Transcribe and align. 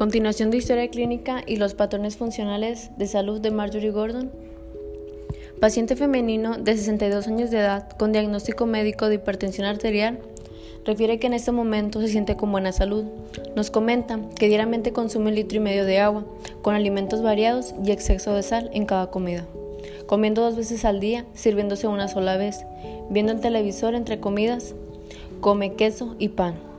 Continuación 0.00 0.50
de 0.50 0.56
historia 0.56 0.88
clínica 0.88 1.42
y 1.46 1.56
los 1.56 1.74
patrones 1.74 2.16
funcionales 2.16 2.90
de 2.96 3.06
salud 3.06 3.38
de 3.38 3.50
Marjorie 3.50 3.90
Gordon. 3.90 4.30
Paciente 5.60 5.94
femenino 5.94 6.56
de 6.56 6.74
62 6.74 7.28
años 7.28 7.50
de 7.50 7.58
edad 7.58 7.90
con 7.98 8.10
diagnóstico 8.10 8.64
médico 8.64 9.10
de 9.10 9.16
hipertensión 9.16 9.66
arterial 9.66 10.18
refiere 10.86 11.18
que 11.18 11.26
en 11.26 11.34
este 11.34 11.52
momento 11.52 12.00
se 12.00 12.08
siente 12.08 12.34
con 12.34 12.50
buena 12.50 12.72
salud. 12.72 13.04
Nos 13.54 13.70
comenta 13.70 14.18
que 14.38 14.48
diariamente 14.48 14.94
consume 14.94 15.28
un 15.28 15.34
litro 15.34 15.58
y 15.58 15.60
medio 15.60 15.84
de 15.84 16.00
agua, 16.00 16.24
con 16.62 16.74
alimentos 16.74 17.20
variados 17.20 17.74
y 17.84 17.90
exceso 17.90 18.32
de 18.32 18.42
sal 18.42 18.70
en 18.72 18.86
cada 18.86 19.10
comida. 19.10 19.44
Comiendo 20.06 20.40
dos 20.40 20.56
veces 20.56 20.86
al 20.86 21.00
día, 21.00 21.26
sirviéndose 21.34 21.88
una 21.88 22.08
sola 22.08 22.38
vez, 22.38 22.64
viendo 23.10 23.32
el 23.32 23.40
televisor 23.42 23.94
entre 23.94 24.18
comidas, 24.18 24.74
come 25.42 25.74
queso 25.74 26.16
y 26.18 26.28
pan. 26.28 26.69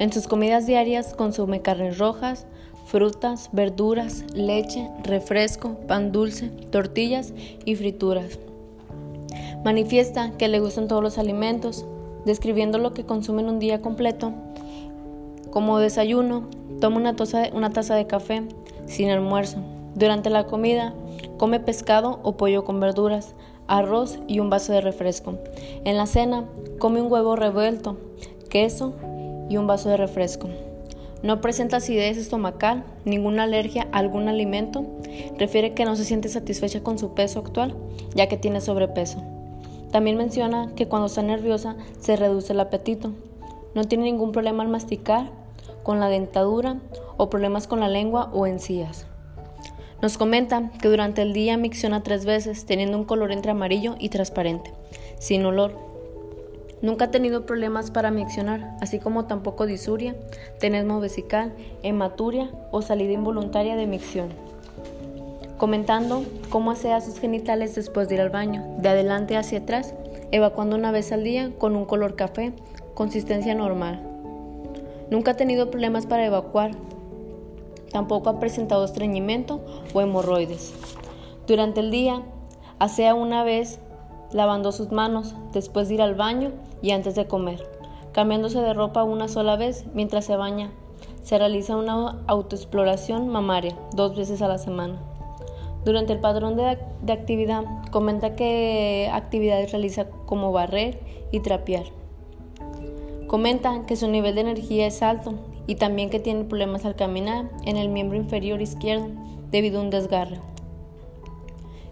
En 0.00 0.10
sus 0.14 0.26
comidas 0.26 0.66
diarias 0.66 1.12
consume 1.12 1.60
carnes 1.60 1.98
rojas, 1.98 2.46
frutas, 2.86 3.50
verduras, 3.52 4.24
leche, 4.32 4.88
refresco, 5.04 5.74
pan 5.86 6.10
dulce, 6.10 6.48
tortillas 6.70 7.34
y 7.66 7.76
frituras. 7.76 8.38
Manifiesta 9.62 10.32
que 10.38 10.48
le 10.48 10.58
gustan 10.58 10.88
todos 10.88 11.02
los 11.02 11.18
alimentos, 11.18 11.84
describiendo 12.24 12.78
lo 12.78 12.94
que 12.94 13.04
consume 13.04 13.42
en 13.42 13.50
un 13.50 13.58
día 13.58 13.82
completo. 13.82 14.32
Como 15.50 15.78
desayuno, 15.78 16.48
toma 16.80 16.96
una, 16.96 17.14
una 17.52 17.70
taza 17.70 17.94
de 17.94 18.06
café 18.06 18.42
sin 18.86 19.10
almuerzo. 19.10 19.58
Durante 19.96 20.30
la 20.30 20.46
comida, 20.46 20.94
come 21.36 21.60
pescado 21.60 22.20
o 22.22 22.38
pollo 22.38 22.64
con 22.64 22.80
verduras, 22.80 23.34
arroz 23.66 24.18
y 24.26 24.40
un 24.40 24.48
vaso 24.48 24.72
de 24.72 24.80
refresco. 24.80 25.34
En 25.84 25.98
la 25.98 26.06
cena, 26.06 26.46
come 26.78 27.02
un 27.02 27.12
huevo 27.12 27.36
revuelto, 27.36 27.98
queso 28.48 28.94
y 29.50 29.58
un 29.58 29.66
vaso 29.66 29.90
de 29.90 29.98
refresco. 29.98 30.48
No 31.22 31.42
presenta 31.42 31.76
acidez 31.76 32.16
estomacal, 32.16 32.84
ninguna 33.04 33.42
alergia 33.42 33.88
a 33.92 33.98
algún 33.98 34.28
alimento. 34.28 34.86
Refiere 35.36 35.74
que 35.74 35.84
no 35.84 35.94
se 35.96 36.04
siente 36.04 36.30
satisfecha 36.30 36.82
con 36.82 36.98
su 36.98 37.12
peso 37.12 37.40
actual, 37.40 37.74
ya 38.14 38.26
que 38.26 38.38
tiene 38.38 38.62
sobrepeso. 38.62 39.22
También 39.92 40.16
menciona 40.16 40.72
que 40.74 40.88
cuando 40.88 41.08
está 41.08 41.20
nerviosa 41.20 41.76
se 41.98 42.16
reduce 42.16 42.54
el 42.54 42.60
apetito. 42.60 43.12
No 43.74 43.84
tiene 43.84 44.04
ningún 44.04 44.32
problema 44.32 44.62
al 44.62 44.70
masticar, 44.70 45.30
con 45.82 46.00
la 46.00 46.08
dentadura 46.08 46.78
o 47.16 47.28
problemas 47.28 47.66
con 47.66 47.80
la 47.80 47.88
lengua 47.88 48.30
o 48.32 48.46
encías. 48.46 49.06
Nos 50.00 50.16
comenta 50.16 50.70
que 50.80 50.88
durante 50.88 51.20
el 51.22 51.34
día 51.34 51.58
micciona 51.58 52.02
tres 52.02 52.24
veces, 52.24 52.64
teniendo 52.64 52.96
un 52.96 53.04
color 53.04 53.32
entre 53.32 53.50
amarillo 53.50 53.96
y 53.98 54.08
transparente, 54.08 54.72
sin 55.18 55.44
olor. 55.44 55.89
Nunca 56.82 57.06
ha 57.06 57.10
tenido 57.10 57.44
problemas 57.44 57.90
para 57.90 58.10
miccionar, 58.10 58.76
así 58.80 58.98
como 58.98 59.26
tampoco 59.26 59.66
disuria, 59.66 60.16
tenesmo 60.58 60.98
vesical, 60.98 61.52
hematuria 61.82 62.50
o 62.70 62.80
salida 62.80 63.12
involuntaria 63.12 63.76
de 63.76 63.86
micción. 63.86 64.28
Comentando 65.58 66.24
cómo 66.48 66.70
asea 66.70 67.02
sus 67.02 67.18
genitales 67.18 67.74
después 67.74 68.08
de 68.08 68.14
ir 68.14 68.22
al 68.22 68.30
baño, 68.30 68.64
de 68.78 68.88
adelante 68.88 69.36
hacia 69.36 69.58
atrás, 69.58 69.92
evacuando 70.32 70.74
una 70.76 70.90
vez 70.90 71.12
al 71.12 71.22
día 71.22 71.52
con 71.58 71.76
un 71.76 71.84
color 71.84 72.16
café, 72.16 72.54
consistencia 72.94 73.54
normal. 73.54 74.00
Nunca 75.10 75.32
ha 75.32 75.36
tenido 75.36 75.70
problemas 75.70 76.06
para 76.06 76.24
evacuar, 76.24 76.70
tampoco 77.92 78.30
ha 78.30 78.40
presentado 78.40 78.86
estreñimiento 78.86 79.60
o 79.92 80.00
hemorroides. 80.00 80.72
Durante 81.46 81.80
el 81.80 81.90
día, 81.90 82.22
asea 82.78 83.14
una 83.14 83.44
vez 83.44 83.80
lavando 84.32 84.72
sus 84.72 84.90
manos 84.90 85.34
después 85.52 85.88
de 85.88 85.94
ir 85.94 86.02
al 86.02 86.14
baño 86.14 86.52
y 86.82 86.92
antes 86.92 87.14
de 87.14 87.26
comer, 87.26 87.66
cambiándose 88.12 88.60
de 88.60 88.74
ropa 88.74 89.04
una 89.04 89.28
sola 89.28 89.56
vez 89.56 89.84
mientras 89.94 90.24
se 90.24 90.36
baña. 90.36 90.70
Se 91.22 91.38
realiza 91.38 91.76
una 91.76 92.22
autoexploración 92.26 93.28
mamaria 93.28 93.76
dos 93.94 94.16
veces 94.16 94.42
a 94.42 94.48
la 94.48 94.58
semana. 94.58 94.98
Durante 95.84 96.12
el 96.12 96.20
patrón 96.20 96.56
de, 96.56 96.78
de 97.02 97.12
actividad, 97.12 97.64
comenta 97.90 98.36
que 98.36 99.10
actividades 99.12 99.72
realiza 99.72 100.08
como 100.26 100.52
barrer 100.52 101.00
y 101.30 101.40
trapear. 101.40 101.84
Comenta 103.26 103.86
que 103.86 103.96
su 103.96 104.08
nivel 104.08 104.34
de 104.34 104.42
energía 104.42 104.86
es 104.86 105.02
alto 105.02 105.34
y 105.66 105.76
también 105.76 106.10
que 106.10 106.20
tiene 106.20 106.44
problemas 106.44 106.84
al 106.84 106.96
caminar 106.96 107.48
en 107.64 107.76
el 107.76 107.88
miembro 107.88 108.16
inferior 108.16 108.60
izquierdo 108.60 109.08
debido 109.50 109.80
a 109.80 109.82
un 109.82 109.90
desgarre. 109.90 110.40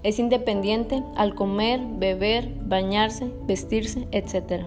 Es 0.08 0.19
independiente 0.19 1.02
al 1.16 1.34
comer, 1.34 1.82
beber, 1.84 2.48
bañarse, 2.62 3.30
vestirse, 3.42 4.08
etc. 4.10 4.62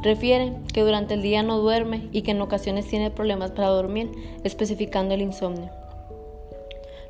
Refiere 0.00 0.52
que 0.72 0.82
durante 0.82 1.14
el 1.14 1.22
día 1.22 1.42
no 1.42 1.58
duerme 1.58 2.08
y 2.12 2.22
que 2.22 2.30
en 2.30 2.40
ocasiones 2.40 2.86
tiene 2.86 3.10
problemas 3.10 3.50
para 3.50 3.66
dormir, 3.66 4.12
especificando 4.44 5.12
el 5.12 5.22
insomnio. 5.22 5.70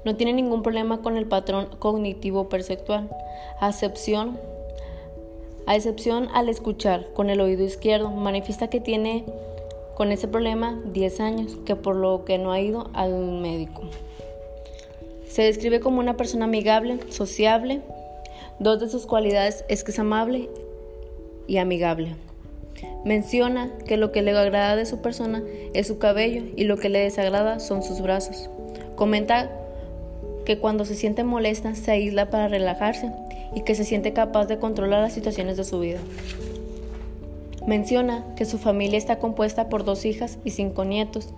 No 0.07 0.17
tiene 0.17 0.33
ningún 0.33 0.63
problema 0.63 1.03
con 1.03 1.19
el 1.19 1.27
patrón 1.27 1.69
cognitivo 1.79 2.49
perceptual, 2.49 3.11
a 3.61 3.69
excepción, 3.69 4.39
a 5.67 5.77
excepción 5.77 6.31
al 6.33 6.49
escuchar 6.49 7.13
con 7.13 7.29
el 7.29 7.43
oído 7.43 7.63
izquierdo. 7.63 8.09
Manifiesta 8.09 8.71
que 8.71 8.81
tiene 8.81 9.27
con 9.97 10.13
ese 10.13 10.29
problema 10.29 10.81
10 10.87 11.21
años, 11.21 11.59
que 11.67 11.77
por 11.77 11.95
lo 11.95 12.25
que 12.25 12.39
no 12.39 12.53
ha 12.53 12.61
ido 12.63 12.89
al 12.95 13.13
médico. 13.21 13.83
Se 15.35 15.43
describe 15.43 15.81
como 15.81 15.99
una 15.99 16.17
persona 16.17 16.45
amigable, 16.45 17.01
sociable. 17.11 17.81
Dos 18.61 18.79
de 18.79 18.89
sus 18.89 19.05
cualidades 19.05 19.65
es 19.69 19.83
que 19.83 19.91
es 19.91 19.99
amable 19.99 20.49
y 21.49 21.57
amigable. 21.57 22.15
Menciona 23.05 23.73
que 23.85 23.97
lo 23.97 24.13
que 24.13 24.23
le 24.23 24.31
agrada 24.31 24.77
de 24.77 24.87
su 24.87 25.03
persona 25.03 25.43
es 25.73 25.89
su 25.89 25.99
cabello 25.99 26.45
y 26.55 26.63
lo 26.63 26.77
que 26.77 26.89
le 26.89 27.01
desagrada 27.01 27.59
son 27.59 27.83
sus 27.83 28.01
brazos. 28.01 28.49
Comenta 28.95 29.51
que 30.47 30.61
cuando 30.61 30.85
se 30.85 30.95
siente 30.95 31.25
molesta 31.25 31.75
se 31.75 31.91
aísla 31.91 32.31
para 32.31 32.47
relajarse 32.47 33.11
y 33.57 33.63
que 33.63 33.75
se 33.75 33.83
siente 33.83 34.13
capaz 34.13 34.47
de 34.47 34.61
controlar 34.61 35.03
las 35.03 35.15
situaciones 35.15 35.57
de 35.57 35.65
su 35.65 35.81
vida. 35.81 35.99
Menciona 37.67 38.25
que 38.37 38.45
su 38.45 38.59
familia 38.59 38.99
está 38.99 39.19
compuesta 39.19 39.69
por 39.69 39.85
dos 39.85 40.05
hijas 40.05 40.39
y 40.45 40.51
cinco 40.51 40.85
nietos. 40.85 41.31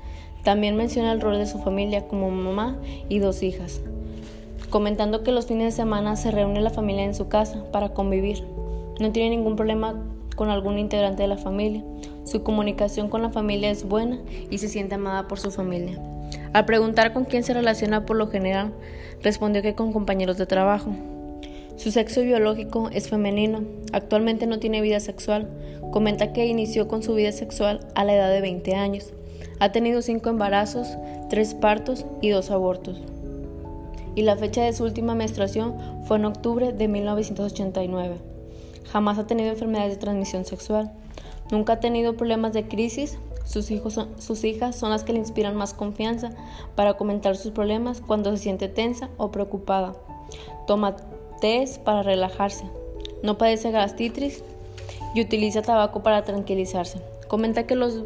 También 0.46 0.76
menciona 0.76 1.10
el 1.10 1.20
rol 1.20 1.38
de 1.38 1.46
su 1.46 1.58
familia 1.58 2.06
como 2.06 2.30
mamá 2.30 2.78
y 3.08 3.18
dos 3.18 3.42
hijas, 3.42 3.80
comentando 4.70 5.24
que 5.24 5.32
los 5.32 5.46
fines 5.46 5.64
de 5.64 5.76
semana 5.82 6.14
se 6.14 6.30
reúne 6.30 6.60
la 6.60 6.70
familia 6.70 7.02
en 7.02 7.16
su 7.16 7.26
casa 7.26 7.64
para 7.72 7.88
convivir. 7.88 8.44
No 9.00 9.10
tiene 9.10 9.30
ningún 9.30 9.56
problema 9.56 10.00
con 10.36 10.48
algún 10.50 10.78
integrante 10.78 11.22
de 11.22 11.28
la 11.28 11.36
familia. 11.36 11.82
Su 12.22 12.44
comunicación 12.44 13.08
con 13.08 13.22
la 13.22 13.30
familia 13.30 13.72
es 13.72 13.88
buena 13.88 14.20
y 14.48 14.58
se 14.58 14.68
siente 14.68 14.94
amada 14.94 15.26
por 15.26 15.40
su 15.40 15.50
familia. 15.50 16.00
Al 16.52 16.64
preguntar 16.64 17.12
con 17.12 17.24
quién 17.24 17.42
se 17.42 17.52
relaciona 17.52 18.06
por 18.06 18.14
lo 18.14 18.28
general, 18.28 18.72
respondió 19.24 19.62
que 19.62 19.74
con 19.74 19.92
compañeros 19.92 20.38
de 20.38 20.46
trabajo. 20.46 20.92
Su 21.74 21.90
sexo 21.90 22.22
biológico 22.22 22.88
es 22.92 23.08
femenino. 23.08 23.64
Actualmente 23.92 24.46
no 24.46 24.60
tiene 24.60 24.80
vida 24.80 25.00
sexual. 25.00 25.50
Comenta 25.90 26.32
que 26.32 26.46
inició 26.46 26.86
con 26.86 27.02
su 27.02 27.14
vida 27.14 27.32
sexual 27.32 27.80
a 27.96 28.04
la 28.04 28.14
edad 28.14 28.30
de 28.30 28.40
20 28.40 28.76
años. 28.76 29.12
Ha 29.58 29.72
tenido 29.72 30.02
cinco 30.02 30.28
embarazos, 30.28 30.88
tres 31.30 31.54
partos 31.54 32.04
y 32.20 32.28
dos 32.28 32.50
abortos. 32.50 33.00
Y 34.14 34.22
la 34.22 34.36
fecha 34.36 34.62
de 34.62 34.72
su 34.72 34.84
última 34.84 35.14
menstruación 35.14 35.74
fue 36.06 36.18
en 36.18 36.26
octubre 36.26 36.72
de 36.72 36.88
1989. 36.88 38.16
Jamás 38.90 39.18
ha 39.18 39.26
tenido 39.26 39.50
enfermedades 39.50 39.94
de 39.94 40.00
transmisión 40.00 40.44
sexual. 40.44 40.92
Nunca 41.50 41.74
ha 41.74 41.80
tenido 41.80 42.16
problemas 42.16 42.52
de 42.52 42.68
crisis. 42.68 43.18
Sus, 43.44 43.70
hijos 43.70 43.98
sus 44.18 44.44
hijas 44.44 44.76
son 44.76 44.90
las 44.90 45.04
que 45.04 45.12
le 45.12 45.20
inspiran 45.20 45.56
más 45.56 45.72
confianza 45.72 46.30
para 46.74 46.94
comentar 46.94 47.36
sus 47.36 47.52
problemas 47.52 48.00
cuando 48.00 48.32
se 48.32 48.42
siente 48.42 48.68
tensa 48.68 49.08
o 49.16 49.30
preocupada. 49.30 49.94
Toma 50.66 50.96
tés 51.40 51.78
para 51.78 52.02
relajarse. 52.02 52.64
No 53.22 53.38
padece 53.38 53.70
gastritis 53.70 54.42
y 55.14 55.20
utiliza 55.20 55.62
tabaco 55.62 56.02
para 56.02 56.24
tranquilizarse. 56.24 57.00
Comenta 57.28 57.66
que 57.66 57.76
los 57.76 58.02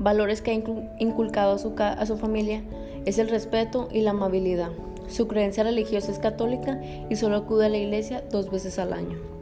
valores 0.00 0.40
que 0.40 0.50
ha 0.50 0.54
inculcado 0.98 1.54
a 1.54 2.06
su, 2.06 2.16
familia 2.16 2.62
es 3.04 3.18
el 3.18 3.28
respeto 3.28 3.88
y 3.92 4.00
la 4.00 4.10
amabilidad. 4.10 4.70
Su 5.08 5.28
creencia 5.28 5.62
religiosa 5.62 6.10
es 6.10 6.18
católica 6.18 6.80
y 7.08 7.16
solo 7.16 7.36
acude 7.36 7.66
a 7.66 7.68
la 7.68 7.76
iglesia 7.76 8.24
dos 8.30 8.50
veces 8.50 8.78
al 8.78 8.94
año. 8.94 9.39